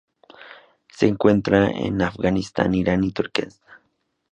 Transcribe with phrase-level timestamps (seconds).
[0.91, 3.59] Se encuentra en Afganistán, Irán y Turquestán.